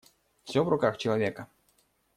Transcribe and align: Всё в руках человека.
Всё 0.45 0.63
в 0.63 0.69
руках 0.69 0.97
человека. 0.97 1.47